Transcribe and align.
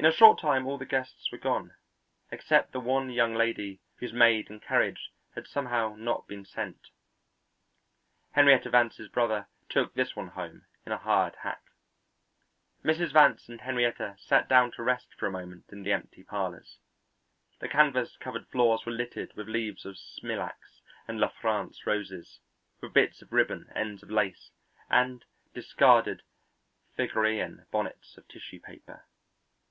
In 0.00 0.04
a 0.04 0.12
short 0.12 0.38
time 0.38 0.64
all 0.64 0.78
the 0.78 0.86
guests 0.86 1.28
were 1.32 1.38
gone 1.38 1.74
except 2.30 2.70
the 2.70 2.78
one 2.78 3.10
young 3.10 3.34
lady 3.34 3.80
whose 3.96 4.12
maid 4.12 4.48
and 4.48 4.62
carriage 4.62 5.10
had 5.34 5.48
somehow 5.48 5.96
not 5.96 6.28
been 6.28 6.44
sent. 6.44 6.90
Henrietta 8.30 8.70
Vance's 8.70 9.08
brother 9.08 9.48
took 9.68 9.94
this 9.94 10.14
one 10.14 10.28
home 10.28 10.66
in 10.86 10.92
a 10.92 10.98
hired 10.98 11.34
hack. 11.42 11.64
Mrs. 12.84 13.10
Vance 13.12 13.48
and 13.48 13.62
Henrietta 13.62 14.14
sat 14.20 14.48
down 14.48 14.70
to 14.70 14.84
rest 14.84 15.08
for 15.18 15.26
a 15.26 15.32
moment 15.32 15.64
in 15.72 15.82
the 15.82 15.92
empty 15.92 16.22
parlours. 16.22 16.78
The 17.58 17.66
canvas 17.68 18.16
covered 18.18 18.46
floors 18.46 18.86
were 18.86 18.92
littered 18.92 19.32
with 19.34 19.48
leaves 19.48 19.84
of 19.84 19.98
smilax 19.98 20.80
and 21.08 21.18
La 21.18 21.26
France 21.26 21.84
roses, 21.86 22.38
with 22.80 22.92
bits 22.94 23.20
of 23.20 23.32
ribbon, 23.32 23.66
ends 23.74 24.04
of 24.04 24.12
lace, 24.12 24.52
and 24.88 25.24
discarded 25.54 26.22
Phrygian 26.94 27.66
bonnets 27.72 28.16
of 28.16 28.28
tissue 28.28 28.60
paper. 28.60 29.04